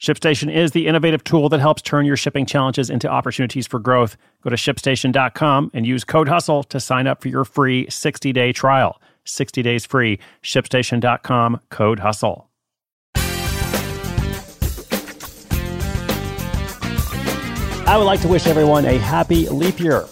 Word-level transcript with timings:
ShipStation 0.00 0.54
is 0.54 0.70
the 0.70 0.86
innovative 0.86 1.24
tool 1.24 1.48
that 1.48 1.58
helps 1.58 1.82
turn 1.82 2.06
your 2.06 2.16
shipping 2.16 2.46
challenges 2.46 2.88
into 2.88 3.08
opportunities 3.08 3.66
for 3.66 3.80
growth. 3.80 4.16
Go 4.42 4.50
to 4.50 4.56
shipstation.com 4.56 5.72
and 5.74 5.84
use 5.84 6.04
code 6.04 6.28
HUSTLE 6.28 6.62
to 6.64 6.78
sign 6.78 7.08
up 7.08 7.20
for 7.20 7.28
your 7.28 7.44
free 7.44 7.90
60 7.90 8.32
day 8.32 8.52
trial. 8.52 9.00
60 9.24 9.60
days 9.62 9.84
free. 9.84 10.20
ShipStation.com, 10.44 11.60
code 11.70 11.98
HUSTLE. 11.98 12.44
I 17.86 17.96
would 17.96 18.04
like 18.04 18.20
to 18.20 18.28
wish 18.28 18.46
everyone 18.46 18.84
a 18.84 18.98
happy 18.98 19.48
leap 19.48 19.80
year. 19.80 20.06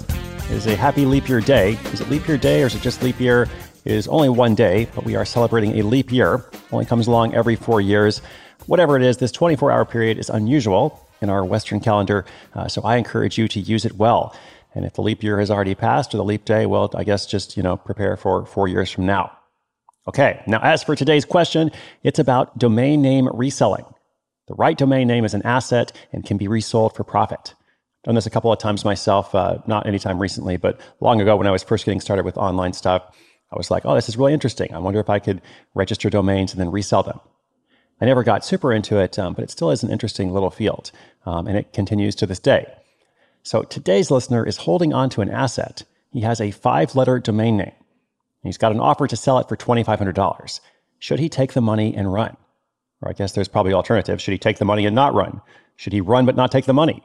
It 0.47 0.51
is 0.51 0.67
a 0.67 0.75
happy 0.75 1.05
leap 1.07 1.29
year 1.29 1.41
day. 1.41 1.79
Is 1.93 2.01
it 2.01 2.11
leap 2.11 2.27
year 2.27 2.39
day 2.39 2.65
or 2.65 2.67
is 2.67 2.75
it 2.75 2.83
just 2.83 3.03
leap 3.05 3.21
year? 3.21 3.43
It 3.85 3.93
is 3.93 4.09
only 4.09 4.31
one 4.31 4.57
day, 4.57 4.89
but 4.97 5.05
we 5.05 5.15
are 5.15 5.25
celebrating 5.25 5.79
a 5.79 5.83
leap 5.83 6.11
year. 6.11 6.45
Only 6.73 6.87
comes 6.87 7.07
along 7.07 7.35
every 7.35 7.55
four 7.55 7.81
years. 7.81 8.21
Whatever 8.67 8.97
it 8.97 9.03
is, 9.03 9.19
this 9.19 9.31
24 9.33 9.71
hour 9.71 9.85
period 9.85 10.19
is 10.19 10.29
unusual 10.29 11.01
in 11.21 11.31
our 11.31 11.45
Western 11.45 11.81
calendar, 11.81 12.25
uh, 12.55 12.67
so 12.69 12.83
I 12.83 12.97
encourage 12.97 13.39
you 13.39 13.47
to 13.49 13.61
use 13.61 13.85
it 13.85 13.97
well. 13.97 14.35
And 14.75 14.85
if 14.85 14.95
the 14.95 15.03
leap 15.03 15.23
year 15.23 15.39
has 15.39 15.51
already 15.51 15.75
passed 15.75 16.13
or 16.13 16.19
the 16.19 16.25
leap 16.25 16.45
day, 16.45 16.67
well, 16.67 16.91
I 16.95 17.05
guess 17.05 17.27
just, 17.27 17.57
you 17.57 17.63
know, 17.63 17.77
prepare 17.77 18.17
for 18.17 18.45
four 18.45 18.69
years 18.69 18.91
from 18.91 19.07
now. 19.07 19.31
Okay, 20.09 20.43
now 20.47 20.61
as 20.63 20.83
for 20.83 20.95
today's 20.95 21.25
question, 21.25 21.71
it's 22.03 22.19
about 22.19 22.59
domain 22.59 23.03
name 23.03 23.29
reselling. 23.33 23.85
The 24.49 24.55
right 24.55 24.77
domain 24.77 25.09
name 25.09 25.25
is 25.25 25.35
an 25.35 25.43
asset 25.43 25.93
and 26.13 26.25
can 26.25 26.37
be 26.37 26.49
resold 26.49 26.95
for 26.95 27.05
profit. 27.05 27.55
Done 28.05 28.15
this 28.15 28.27
a 28.27 28.31
couple 28.31 28.53
of 28.53 28.59
times 28.59 28.85
myself, 28.85 29.35
uh, 29.35 29.59
not 29.67 29.87
anytime 29.87 30.21
recently, 30.21 30.57
but 30.57 30.81
long 31.01 31.21
ago 31.21 31.37
when 31.37 31.47
I 31.47 31.51
was 31.51 31.63
first 31.63 31.85
getting 31.85 32.01
started 32.01 32.25
with 32.25 32.37
online 32.37 32.73
stuff. 32.73 33.03
I 33.53 33.57
was 33.57 33.71
like, 33.71 33.85
oh, 33.87 33.95
this 33.95 34.09
is 34.09 34.17
really 34.17 34.33
interesting. 34.33 34.75
I 34.75 34.79
wonder 34.79 35.01
if 35.01 35.09
I 35.09 35.21
could 35.21 35.41
register 35.75 36.11
domains 36.11 36.53
and 36.53 36.61
then 36.61 36.71
resell 36.71 37.03
them. 37.03 37.21
I 38.01 38.05
never 38.05 38.23
got 38.23 38.45
super 38.45 38.73
into 38.73 38.99
it, 38.99 39.19
um, 39.19 39.33
but 39.33 39.45
it 39.45 39.51
still 39.51 39.71
is 39.71 39.83
an 39.83 39.91
interesting 39.91 40.33
little 40.33 40.51
field, 40.51 40.91
um, 41.25 41.47
and 41.47 41.57
it 41.57 41.73
continues 41.73 42.15
to 42.17 42.27
this 42.27 42.39
day. 42.39 42.67
So 43.43 43.63
today's 43.63 44.11
listener 44.11 44.47
is 44.47 44.59
holding 44.59 44.93
on 44.93 45.09
to 45.11 45.23
an 45.23 45.31
asset. 45.31 45.85
He 46.11 46.21
has 46.21 46.41
a 46.41 46.51
five 46.51 46.95
letter 46.95 47.19
domain 47.19 47.57
name. 47.57 47.73
He's 48.43 48.59
got 48.59 48.73
an 48.73 48.81
offer 48.81 49.07
to 49.07 49.17
sell 49.17 49.39
it 49.39 49.49
for 49.49 49.57
$2,500. 49.57 50.61
Should 50.99 51.19
he 51.19 51.29
take 51.29 51.53
the 51.53 51.61
money 51.61 51.95
and 51.95 52.13
run? 52.13 52.37
Or 53.03 53.11
I 53.11 53.13
guess 53.13 53.33
there's 53.33 53.49
probably 53.49 53.73
alternatives. 53.73 54.23
Should 54.23 54.33
he 54.33 54.39
take 54.39 54.59
the 54.59 54.65
money 54.65 54.87
and 54.87 54.95
not 54.95 55.15
run? 55.15 55.41
Should 55.77 55.93
he 55.93 56.01
run 56.01 56.27
but 56.27 56.37
not 56.37 56.53
take 56.53 56.65
the 56.65 56.73
money? 56.73 57.03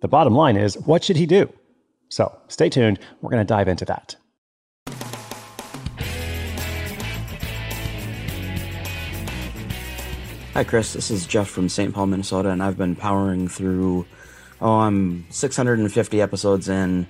The 0.00 0.08
bottom 0.08 0.34
line 0.34 0.56
is, 0.56 0.76
what 0.78 1.04
should 1.04 1.16
he 1.16 1.26
do? 1.26 1.52
So 2.08 2.36
stay 2.48 2.68
tuned. 2.68 2.98
We're 3.20 3.30
going 3.30 3.44
to 3.44 3.52
dive 3.52 3.68
into 3.68 3.84
that. 3.86 4.16
Hi, 10.54 10.62
Chris. 10.62 10.92
This 10.92 11.10
is 11.10 11.26
Jeff 11.26 11.48
from 11.48 11.68
St. 11.68 11.92
Paul, 11.92 12.06
Minnesota, 12.06 12.50
and 12.50 12.62
I've 12.62 12.78
been 12.78 12.94
powering 12.94 13.48
through, 13.48 14.06
oh, 14.60 14.78
I'm 14.78 15.26
650 15.28 16.20
episodes 16.22 16.68
in 16.68 17.08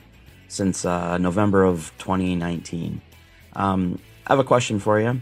since 0.49 0.87
uh, 0.87 1.19
November 1.19 1.63
of 1.63 1.93
2019. 1.99 3.03
Um, 3.53 3.99
I 4.27 4.33
have 4.33 4.39
a 4.39 4.45
question 4.45 4.79
for 4.79 4.99
you. 4.99 5.21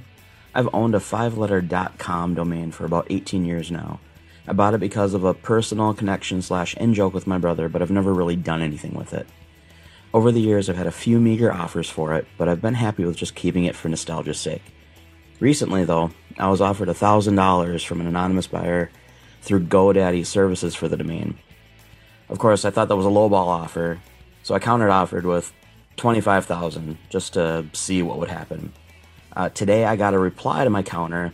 I've 0.54 0.72
owned 0.72 0.94
a 0.94 1.00
five 1.00 1.36
letter 1.36 1.60
.com 1.98 2.36
domain 2.36 2.70
for 2.70 2.84
about 2.84 3.08
18 3.10 3.44
years 3.44 3.72
now. 3.72 3.98
I 4.46 4.52
bought 4.52 4.74
it 4.74 4.78
because 4.78 5.14
of 5.14 5.24
a 5.24 5.34
personal 5.34 5.92
connection 5.92 6.42
slash 6.42 6.76
in 6.76 6.94
joke 6.94 7.14
with 7.14 7.26
my 7.26 7.38
brother, 7.38 7.68
but 7.68 7.82
I've 7.82 7.90
never 7.90 8.14
really 8.14 8.36
done 8.36 8.62
anything 8.62 8.94
with 8.94 9.14
it. 9.14 9.26
Over 10.14 10.30
the 10.30 10.40
years, 10.40 10.70
I've 10.70 10.76
had 10.76 10.86
a 10.86 10.92
few 10.92 11.18
meager 11.18 11.52
offers 11.52 11.90
for 11.90 12.14
it, 12.14 12.28
but 12.38 12.48
I've 12.48 12.62
been 12.62 12.74
happy 12.74 13.04
with 13.04 13.16
just 13.16 13.34
keeping 13.34 13.64
it 13.64 13.74
for 13.74 13.88
nostalgia's 13.88 14.38
sake. 14.38 14.62
Recently, 15.42 15.84
though, 15.84 16.12
I 16.38 16.48
was 16.50 16.60
offered 16.60 16.88
$1,000 16.88 17.84
from 17.84 18.00
an 18.00 18.06
anonymous 18.06 18.46
buyer 18.46 18.92
through 19.40 19.64
GoDaddy 19.64 20.24
services 20.24 20.76
for 20.76 20.86
the 20.86 20.96
domain. 20.96 21.36
Of 22.28 22.38
course, 22.38 22.64
I 22.64 22.70
thought 22.70 22.86
that 22.86 22.94
was 22.94 23.06
a 23.06 23.08
lowball 23.08 23.48
offer, 23.48 23.98
so 24.44 24.54
I 24.54 24.60
countered 24.60 24.90
offered 24.90 25.26
with 25.26 25.52
25,000 25.96 26.96
just 27.10 27.32
to 27.32 27.66
see 27.72 28.04
what 28.04 28.20
would 28.20 28.28
happen. 28.28 28.72
Uh, 29.34 29.48
today, 29.48 29.84
I 29.84 29.96
got 29.96 30.14
a 30.14 30.18
reply 30.20 30.62
to 30.62 30.70
my 30.70 30.84
counter 30.84 31.32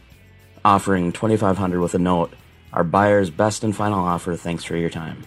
offering 0.65 1.13
2,500 1.13 1.79
with 1.79 1.95
a 1.95 1.99
note. 1.99 2.33
Our 2.73 2.85
buyer's 2.85 3.29
best 3.29 3.63
and 3.63 3.77
final 3.77 4.01
offer. 4.03 4.37
Thanks 4.37 4.65
for 4.65 4.75
your 4.75 4.89
time. 4.89 5.25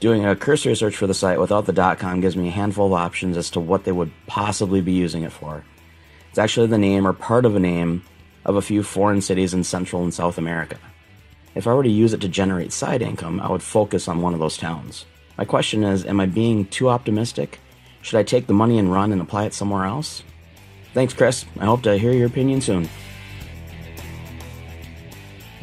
Doing 0.00 0.26
a 0.26 0.36
cursory 0.36 0.76
search 0.76 0.96
for 0.96 1.06
the 1.06 1.14
site 1.14 1.40
without 1.40 1.64
the 1.64 1.96
.com 1.98 2.20
gives 2.20 2.36
me 2.36 2.48
a 2.48 2.50
handful 2.50 2.88
of 2.88 2.92
options 2.92 3.38
as 3.38 3.48
to 3.52 3.60
what 3.60 3.84
they 3.84 3.92
would 3.92 4.12
possibly 4.26 4.82
be 4.82 4.92
using 4.92 5.22
it 5.22 5.32
for. 5.32 5.64
It's 6.30 6.38
actually 6.38 6.68
the 6.68 6.78
name 6.78 7.06
or 7.06 7.12
part 7.12 7.44
of 7.44 7.56
a 7.56 7.60
name 7.60 8.04
of 8.44 8.54
a 8.54 8.62
few 8.62 8.84
foreign 8.84 9.20
cities 9.20 9.52
in 9.52 9.64
Central 9.64 10.04
and 10.04 10.14
South 10.14 10.38
America. 10.38 10.78
If 11.56 11.66
I 11.66 11.74
were 11.74 11.82
to 11.82 11.88
use 11.88 12.12
it 12.12 12.20
to 12.20 12.28
generate 12.28 12.72
side 12.72 13.02
income, 13.02 13.40
I 13.40 13.50
would 13.50 13.64
focus 13.64 14.06
on 14.06 14.22
one 14.22 14.32
of 14.32 14.38
those 14.38 14.56
towns. 14.56 15.06
My 15.36 15.44
question 15.44 15.82
is 15.82 16.06
Am 16.06 16.20
I 16.20 16.26
being 16.26 16.66
too 16.66 16.88
optimistic? 16.88 17.58
Should 18.02 18.18
I 18.18 18.22
take 18.22 18.46
the 18.46 18.54
money 18.54 18.78
and 18.78 18.92
run 18.92 19.10
and 19.10 19.20
apply 19.20 19.46
it 19.46 19.54
somewhere 19.54 19.84
else? 19.84 20.22
Thanks, 20.94 21.14
Chris. 21.14 21.44
I 21.58 21.64
hope 21.64 21.82
to 21.82 21.98
hear 21.98 22.12
your 22.12 22.28
opinion 22.28 22.60
soon. 22.60 22.88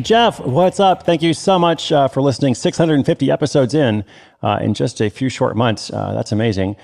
Jeff, 0.02 0.40
what's 0.42 0.80
up? 0.80 1.04
Thank 1.04 1.24
you 1.24 1.34
so 1.34 1.58
much 1.58 1.92
uh, 1.92 2.08
for 2.10 2.22
listening. 2.22 2.56
650 2.56 3.32
episodes 3.32 3.74
in 3.74 4.04
uh, 4.44 4.60
in 4.62 4.74
just 4.74 5.02
a 5.02 5.10
few 5.10 5.30
short 5.30 5.56
months. 5.56 5.92
Uh, 5.92 6.14
that's 6.14 6.34
amazing. 6.34 6.76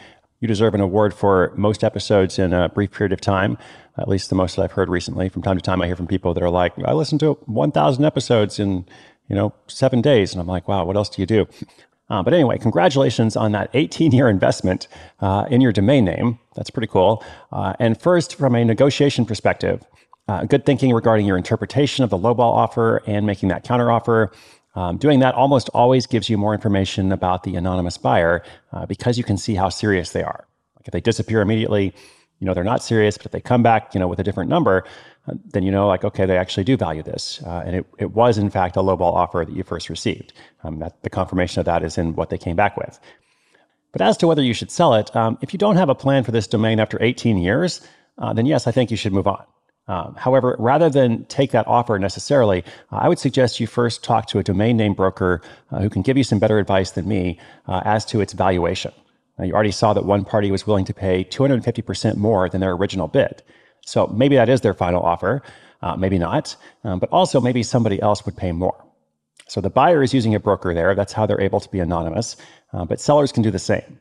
You 0.44 0.48
deserve 0.48 0.76
an 0.76 0.82
award 0.82 1.14
for 1.14 1.54
most 1.56 1.86
episodes 1.86 2.38
in 2.38 2.52
a 2.52 2.68
brief 2.68 2.92
period 2.92 3.14
of 3.14 3.22
time, 3.22 3.58
at 3.98 4.10
least 4.10 4.28
the 4.28 4.36
most 4.36 4.58
that 4.58 4.64
I've 4.64 4.74
heard 4.74 4.90
recently. 4.90 5.30
From 5.30 5.42
time 5.42 5.56
to 5.56 5.62
time, 5.62 5.82
I 5.82 5.86
hear 5.86 5.96
from 5.96 6.06
people 6.06 6.34
that 6.34 6.44
are 6.44 6.50
like, 6.50 6.74
I 6.84 6.92
listened 6.92 7.22
to 7.22 7.36
1,000 7.46 8.04
episodes 8.04 8.60
in, 8.60 8.86
you 9.30 9.38
know, 9.38 9.54
seven 9.68 10.02
days. 10.02 10.34
And 10.34 10.42
I'm 10.42 10.48
like, 10.48 10.68
wow, 10.68 10.84
what 10.84 10.98
else 10.98 11.08
do 11.08 11.22
you 11.22 11.26
do? 11.26 11.48
Uh, 12.10 12.22
but 12.24 12.34
anyway, 12.34 12.58
congratulations 12.58 13.38
on 13.38 13.54
that 13.54 13.70
18 13.74 14.12
year 14.12 14.28
investment 14.28 14.90
uh, 15.22 15.46
in 15.50 15.62
your 15.62 15.72
domain 15.72 16.04
name. 16.04 16.40
That's 16.58 16.70
pretty 16.70 16.88
cool. 16.88 17.24
Uh, 17.54 17.76
and 17.80 17.98
first, 17.98 18.36
from 18.36 18.54
a 18.54 18.66
negotiation 18.66 19.26
perspective, 19.26 19.86
uh, 20.28 20.44
good 20.44 20.66
thinking 20.66 20.92
regarding 20.92 21.26
your 21.26 21.38
interpretation 21.38 22.04
of 22.04 22.10
the 22.10 22.18
lowball 22.18 22.54
offer 22.54 23.02
and 23.08 23.26
making 23.26 23.48
that 23.48 23.64
counteroffer. 23.64 24.34
Um, 24.76 24.98
doing 24.98 25.20
that 25.20 25.36
almost 25.36 25.70
always 25.74 26.08
gives 26.08 26.30
you 26.30 26.38
more 26.38 26.54
information 26.54 27.12
about 27.12 27.44
the 27.44 27.56
anonymous 27.56 27.98
buyer 27.98 28.44
uh, 28.72 28.86
because 28.86 29.18
you 29.18 29.24
can 29.24 29.38
see 29.38 29.56
how 29.56 29.70
serious 29.70 30.12
they 30.12 30.24
are. 30.24 30.48
Like 30.78 30.88
if 30.88 30.92
they 30.92 31.02
disappear 31.02 31.42
immediately, 31.42 31.94
you 32.40 32.48
know 32.48 32.54
they're 32.54 32.64
not 32.64 32.84
serious. 32.84 33.18
But 33.18 33.28
if 33.28 33.32
they 33.32 33.42
come 33.42 33.64
back, 33.64 33.94
you 33.94 34.00
know, 34.00 34.08
with 34.08 34.20
a 34.20 34.24
different 34.24 34.50
number, 34.50 34.84
uh, 35.28 35.34
then 35.54 35.64
you 35.64 35.72
know, 35.72 35.88
like 35.88 36.04
okay, 36.04 36.26
they 36.26 36.38
actually 36.38 36.64
do 36.64 36.76
value 36.76 37.04
this, 37.04 37.42
uh, 37.46 37.64
and 37.66 37.76
it, 37.78 37.86
it 38.00 38.12
was 38.12 38.38
in 38.38 38.50
fact 38.50 38.76
a 38.76 38.80
lowball 38.80 39.14
offer 39.14 39.46
that 39.48 39.56
you 39.56 39.64
first 39.64 39.90
received. 39.90 40.34
Um, 40.64 40.80
that 40.80 41.02
the 41.04 41.10
confirmation 41.10 41.60
of 41.60 41.66
that 41.66 41.84
is 41.84 41.98
in 41.98 42.16
what 42.16 42.30
they 42.30 42.38
came 42.38 42.56
back 42.56 42.76
with. 42.76 43.00
But 43.92 44.02
as 44.02 44.18
to 44.18 44.28
whether 44.28 44.42
you 44.42 44.56
should 44.56 44.72
sell 44.72 44.96
it, 44.96 45.16
um, 45.16 45.38
if 45.42 45.54
you 45.54 45.60
don't 45.60 45.78
have 45.78 45.88
a 45.88 45.96
plan 45.96 46.24
for 46.24 46.32
this 46.32 46.48
domain 46.48 46.80
after 46.80 47.02
18 47.02 47.38
years, 47.38 47.80
uh, 48.18 48.34
then 48.34 48.48
yes, 48.48 48.66
I 48.66 48.72
think 48.72 48.90
you 48.90 48.98
should 48.98 49.14
move 49.14 49.28
on. 49.28 49.46
Um, 49.88 50.16
however, 50.16 50.56
rather 50.60 50.90
than 50.90 51.26
take 51.26 51.52
that 51.52 51.68
offer 51.68 52.00
necessarily, 52.00 52.64
uh, 52.92 52.98
I 52.98 53.10
would 53.10 53.20
suggest 53.20 53.60
you 53.60 53.68
first 53.68 54.04
talk 54.04 54.28
to 54.28 54.40
a 54.40 54.44
domain 54.44 54.78
name 54.78 54.94
broker 54.94 55.42
uh, 55.72 55.82
who 55.82 55.90
can 55.90 56.02
give 56.02 56.18
you 56.18 56.24
some 56.24 56.40
better 56.40 56.58
advice 56.58 56.92
than 56.92 57.08
me 57.08 57.38
uh, 57.68 57.82
as 57.84 58.06
to 58.06 58.22
its 58.22 58.34
valuation. 58.34 58.94
Now, 59.38 59.46
you 59.46 59.54
already 59.54 59.72
saw 59.72 59.94
that 59.94 60.06
one 60.06 60.24
party 60.24 60.52
was 60.52 60.66
willing 60.66 60.86
to 60.86 60.94
pay 60.94 61.24
250% 61.26 62.16
more 62.16 62.48
than 62.48 62.62
their 62.62 62.72
original 62.72 63.08
bid. 63.08 63.44
So 63.86 64.08
maybe 64.08 64.36
that 64.36 64.48
is 64.48 64.62
their 64.62 64.74
final 64.74 65.04
offer, 65.04 65.42
uh, 65.82 65.98
maybe 65.98 66.18
not, 66.18 66.56
um, 66.86 67.00
but 67.00 67.10
also 67.10 67.42
maybe 67.42 67.64
somebody 67.64 68.02
else 68.02 68.26
would 68.26 68.38
pay 68.38 68.54
more. 68.54 68.86
So 69.48 69.60
the 69.60 69.70
buyer 69.70 70.02
is 70.02 70.14
using 70.14 70.34
a 70.34 70.40
broker 70.40 70.74
there. 70.74 70.96
That's 70.96 71.12
how 71.12 71.26
they're 71.26 71.42
able 71.42 71.60
to 71.60 71.70
be 71.70 71.80
anonymous, 71.80 72.38
uh, 72.72 72.86
but 72.86 73.02
sellers 73.02 73.32
can 73.34 73.44
do 73.44 73.52
the 73.52 73.60
same. 73.60 74.00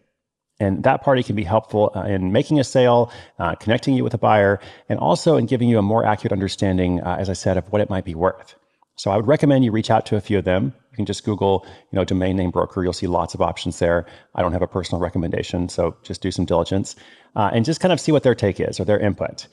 And 0.62 0.84
that 0.84 1.02
party 1.02 1.24
can 1.24 1.34
be 1.34 1.42
helpful 1.42 1.90
uh, 1.96 2.04
in 2.04 2.30
making 2.30 2.60
a 2.60 2.64
sale, 2.64 3.10
uh, 3.40 3.56
connecting 3.56 3.94
you 3.94 4.04
with 4.04 4.14
a 4.14 4.18
buyer, 4.18 4.60
and 4.88 4.98
also 5.00 5.36
in 5.36 5.46
giving 5.46 5.68
you 5.68 5.78
a 5.78 5.82
more 5.82 6.06
accurate 6.06 6.32
understanding, 6.32 7.00
uh, 7.00 7.16
as 7.18 7.28
I 7.28 7.32
said, 7.32 7.56
of 7.56 7.66
what 7.72 7.80
it 7.80 7.90
might 7.90 8.04
be 8.04 8.14
worth. 8.14 8.54
So 8.94 9.10
I 9.10 9.16
would 9.16 9.26
recommend 9.26 9.64
you 9.64 9.72
reach 9.72 9.90
out 9.90 10.06
to 10.06 10.16
a 10.16 10.20
few 10.20 10.38
of 10.38 10.44
them. 10.44 10.72
You 10.92 10.96
can 10.96 11.06
just 11.06 11.24
Google, 11.24 11.66
you 11.90 11.96
know, 11.96 12.04
domain 12.04 12.36
name 12.36 12.52
broker. 12.52 12.84
You'll 12.84 12.92
see 12.92 13.08
lots 13.08 13.34
of 13.34 13.42
options 13.42 13.80
there. 13.80 14.06
I 14.36 14.42
don't 14.42 14.52
have 14.52 14.62
a 14.62 14.68
personal 14.68 15.00
recommendation, 15.00 15.68
so 15.68 15.96
just 16.04 16.22
do 16.22 16.30
some 16.30 16.44
diligence 16.44 16.94
uh, 17.34 17.50
and 17.52 17.64
just 17.64 17.80
kind 17.80 17.92
of 17.92 17.98
see 17.98 18.12
what 18.12 18.22
their 18.22 18.36
take 18.36 18.60
is 18.60 18.78
or 18.78 18.84
their 18.84 19.00
input. 19.00 19.48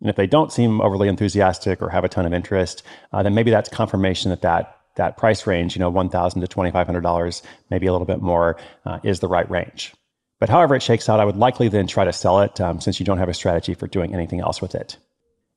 And 0.00 0.08
if 0.08 0.16
they 0.16 0.26
don't 0.26 0.50
seem 0.50 0.80
overly 0.80 1.08
enthusiastic 1.08 1.82
or 1.82 1.90
have 1.90 2.04
a 2.04 2.08
ton 2.08 2.24
of 2.24 2.32
interest, 2.32 2.82
uh, 3.12 3.22
then 3.22 3.34
maybe 3.34 3.50
that's 3.50 3.68
confirmation 3.68 4.30
that 4.30 4.40
that 4.40 4.76
that 4.96 5.18
price 5.18 5.46
range, 5.46 5.76
you 5.76 5.80
know, 5.80 5.90
1,000 5.90 6.40
to 6.40 6.48
$2,500, 6.48 7.42
maybe 7.70 7.86
a 7.86 7.92
little 7.92 8.06
bit 8.06 8.20
more, 8.20 8.58
uh, 8.86 8.98
is 9.04 9.20
the 9.20 9.28
right 9.28 9.48
range. 9.50 9.94
But 10.40 10.48
however 10.48 10.74
it 10.74 10.82
shakes 10.82 11.08
out, 11.08 11.20
I 11.20 11.24
would 11.24 11.36
likely 11.36 11.68
then 11.68 11.86
try 11.86 12.04
to 12.04 12.12
sell 12.12 12.40
it 12.40 12.60
um, 12.60 12.80
since 12.80 12.98
you 12.98 13.06
don't 13.06 13.18
have 13.18 13.28
a 13.28 13.34
strategy 13.34 13.74
for 13.74 13.86
doing 13.86 14.14
anything 14.14 14.40
else 14.40 14.60
with 14.60 14.74
it. 14.74 14.96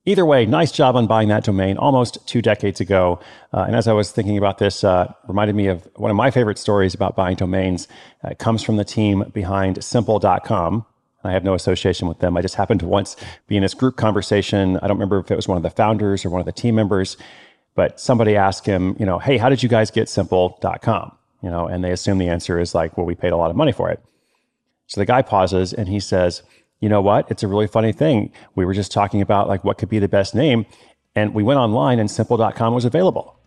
Either 0.06 0.26
way, 0.26 0.46
nice 0.46 0.74
job 0.74 0.98
on 0.98 1.08
buying 1.08 1.30
that 1.30 1.46
domain 1.46 1.78
almost 1.78 2.18
two 2.28 2.42
decades 2.42 2.82
ago. 2.82 3.22
Uh, 3.54 3.62
and 3.62 3.76
as 3.76 3.88
I 3.88 3.94
was 3.94 4.12
thinking 4.12 4.38
about 4.38 4.58
this, 4.58 4.84
uh, 4.84 5.14
reminded 5.30 5.56
me 5.56 5.68
of 5.68 5.88
one 5.96 6.12
of 6.12 6.18
my 6.18 6.30
favorite 6.30 6.58
stories 6.58 6.94
about 6.94 7.16
buying 7.16 7.38
domains. 7.38 7.88
Uh, 8.22 8.32
it 8.32 8.40
comes 8.40 8.62
from 8.62 8.76
the 8.76 8.84
team 8.84 9.24
behind 9.34 9.82
simple.com. 9.82 10.86
I 11.24 11.32
have 11.32 11.46
no 11.46 11.54
association 11.54 12.10
with 12.10 12.20
them. 12.20 12.36
I 12.36 12.42
just 12.42 12.56
happened 12.56 12.82
to 12.82 12.86
once 12.86 13.16
be 13.48 13.56
in 13.56 13.62
this 13.62 13.74
group 13.74 13.96
conversation. 13.96 14.76
I 14.80 14.88
don't 14.88 14.98
remember 14.98 15.20
if 15.20 15.32
it 15.32 15.38
was 15.38 15.48
one 15.48 15.56
of 15.56 15.64
the 15.64 15.70
founders 15.70 16.26
or 16.26 16.30
one 16.30 16.42
of 16.42 16.46
the 16.46 16.52
team 16.52 16.76
members, 16.76 17.16
but 17.74 17.98
somebody 17.98 18.36
asked 18.36 18.66
him, 18.66 18.98
you 19.00 19.06
know, 19.06 19.20
hey, 19.20 19.38
how 19.38 19.48
did 19.48 19.64
you 19.64 19.70
guys 19.70 19.90
get 19.90 20.10
simple.com? 20.10 21.18
You 21.42 21.50
know, 21.50 21.68
and 21.68 21.82
they 21.82 21.92
assume 21.92 22.18
the 22.18 22.28
answer 22.28 22.60
is 22.60 22.76
like, 22.76 22.98
well, 22.98 23.06
we 23.06 23.16
paid 23.16 23.32
a 23.32 23.38
lot 23.38 23.50
of 23.50 23.56
money 23.56 23.72
for 23.72 23.90
it. 23.90 24.04
So 24.88 25.02
the 25.02 25.06
guy 25.06 25.22
pauses 25.22 25.74
and 25.74 25.88
he 25.88 26.00
says, 26.00 26.44
you 26.80 26.90
know 26.90 27.02
what? 27.02 27.30
It's 27.32 27.44
a 27.44 27.48
really 27.48 27.68
funny 27.68 27.94
thing. 27.94 28.32
We 28.56 28.66
were 28.66 28.74
just 28.74 28.92
talking 28.92 29.22
about 29.22 29.48
like 29.48 29.64
what 29.64 29.78
could 29.78 29.90
be 29.90 30.00
the 30.00 30.08
best 30.08 30.36
name. 30.36 30.66
And 31.16 31.34
we 31.34 31.44
went 31.44 31.60
online 31.60 32.00
and 32.00 32.10
simple.com 32.10 32.74
was 32.74 32.86
available. 32.86 33.40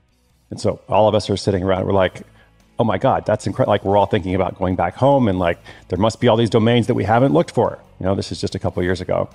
And 0.51 0.61
so 0.61 0.81
all 0.89 1.09
of 1.09 1.15
us 1.15 1.29
are 1.29 1.37
sitting 1.37 1.63
around, 1.63 1.87
we're 1.87 1.93
like, 1.93 2.23
oh 2.79 2.85
my 2.85 2.99
God, 2.99 3.27
that's 3.27 3.47
incredible. 3.47 3.73
Like 3.73 3.85
we're 3.85 3.97
all 3.97 4.07
thinking 4.07 4.35
about 4.35 4.59
going 4.59 4.77
back 4.77 4.95
home 4.95 5.29
and 5.29 5.39
like 5.39 5.59
there 5.89 5.99
must 5.99 6.21
be 6.21 6.29
all 6.29 6.37
these 6.37 6.51
domains 6.51 6.87
that 6.87 6.95
we 6.95 7.05
haven't 7.05 7.33
looked 7.33 7.51
for. 7.51 7.79
You 8.01 8.07
know, 8.07 8.15
this 8.15 8.31
is 8.33 8.41
just 8.41 8.55
a 8.55 8.59
couple 8.59 8.83
years 8.83 9.01
ago. 9.01 9.29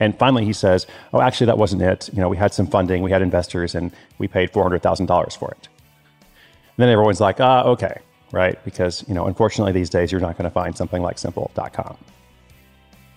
And 0.00 0.18
finally 0.18 0.44
he 0.44 0.52
says, 0.52 0.86
oh, 1.12 1.20
actually, 1.20 1.46
that 1.46 1.58
wasn't 1.58 1.82
it. 1.82 2.10
You 2.12 2.20
know, 2.20 2.28
we 2.28 2.36
had 2.36 2.52
some 2.52 2.66
funding, 2.66 3.02
we 3.02 3.10
had 3.10 3.22
investors, 3.22 3.74
and 3.74 3.92
we 4.18 4.26
paid 4.26 4.52
$400,000 4.52 5.36
for 5.36 5.50
it. 5.52 5.68
And 6.76 6.82
then 6.82 6.88
everyone's 6.88 7.20
like, 7.20 7.40
ah, 7.40 7.62
okay, 7.64 8.00
right? 8.34 8.62
Because, 8.64 9.04
you 9.08 9.14
know, 9.14 9.26
unfortunately 9.26 9.72
these 9.72 9.88
days 9.88 10.12
you're 10.12 10.20
not 10.20 10.36
going 10.36 10.44
to 10.44 10.50
find 10.50 10.76
something 10.76 11.02
like 11.02 11.18
simple.com. 11.18 11.96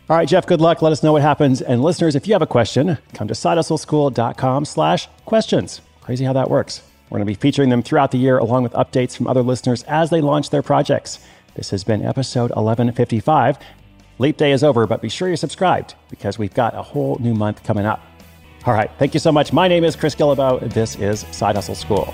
All 0.10 0.16
right, 0.16 0.28
Jeff, 0.28 0.46
good 0.48 0.62
luck. 0.62 0.82
Let 0.82 0.94
us 0.94 1.04
know 1.04 1.12
what 1.12 1.22
happens. 1.22 1.62
And 1.62 1.84
listeners, 1.84 2.16
if 2.16 2.28
you 2.28 2.34
have 2.34 2.42
a 2.42 2.48
question, 2.48 2.98
come 3.14 3.28
to 3.28 3.34
sidehustleschool.com 3.34 4.64
slash 4.64 5.10
questions. 5.26 5.82
Crazy 6.00 6.24
how 6.24 6.32
that 6.34 6.50
works. 6.50 6.82
We're 7.10 7.18
going 7.18 7.28
to 7.28 7.32
be 7.32 7.40
featuring 7.40 7.70
them 7.70 7.84
throughout 7.84 8.12
the 8.12 8.18
year 8.18 8.38
along 8.38 8.64
with 8.64 8.72
updates 8.74 9.18
from 9.18 9.28
other 9.28 9.42
listeners 9.42 9.84
as 9.84 10.10
they 10.10 10.22
launch 10.22 10.50
their 10.50 10.62
projects. 10.62 11.20
This 11.56 11.72
has 11.72 11.84
been 11.84 12.06
episode 12.06 12.52
1155. 12.52 13.58
Leap 14.20 14.38
day 14.38 14.52
is 14.52 14.64
over, 14.64 14.88
but 14.88 15.02
be 15.02 15.10
sure 15.10 15.28
you're 15.28 15.38
subscribed 15.38 15.96
because 16.10 16.38
we've 16.38 16.54
got 16.54 16.74
a 16.74 16.82
whole 16.82 17.18
new 17.20 17.34
month 17.34 17.64
coming 17.64 17.86
up. 17.86 18.02
All 18.66 18.74
right, 18.74 18.92
thank 18.98 19.14
you 19.14 19.20
so 19.20 19.32
much. 19.32 19.54
My 19.54 19.68
name 19.68 19.84
is 19.84 19.96
Chris 19.96 20.16
Guillebeau. 20.16 20.72
This 20.74 20.96
is 20.98 21.22
Side 21.32 21.56
Hustle 21.56 21.76
School. 21.76 22.14